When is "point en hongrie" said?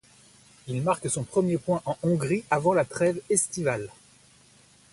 1.59-2.43